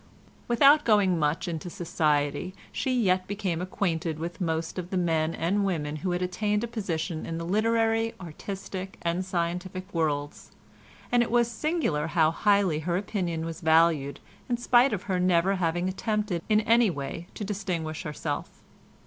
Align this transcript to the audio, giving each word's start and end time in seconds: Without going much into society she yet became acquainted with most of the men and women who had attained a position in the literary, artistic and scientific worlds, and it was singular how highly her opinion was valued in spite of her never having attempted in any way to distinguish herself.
Without 0.47 0.83
going 0.83 1.19
much 1.19 1.47
into 1.47 1.69
society 1.69 2.55
she 2.71 2.91
yet 2.99 3.27
became 3.27 3.61
acquainted 3.61 4.17
with 4.17 4.41
most 4.41 4.79
of 4.79 4.89
the 4.89 4.97
men 4.97 5.35
and 5.35 5.63
women 5.63 5.97
who 5.97 6.09
had 6.09 6.23
attained 6.23 6.63
a 6.63 6.67
position 6.67 7.23
in 7.23 7.37
the 7.37 7.45
literary, 7.45 8.15
artistic 8.19 8.97
and 9.03 9.23
scientific 9.23 9.93
worlds, 9.93 10.49
and 11.11 11.21
it 11.21 11.29
was 11.29 11.51
singular 11.51 12.07
how 12.07 12.31
highly 12.31 12.79
her 12.79 12.97
opinion 12.97 13.45
was 13.45 13.61
valued 13.61 14.19
in 14.49 14.57
spite 14.57 14.91
of 14.91 15.03
her 15.03 15.19
never 15.19 15.57
having 15.57 15.87
attempted 15.87 16.41
in 16.49 16.61
any 16.61 16.89
way 16.89 17.27
to 17.35 17.43
distinguish 17.45 18.01
herself. 18.01 18.63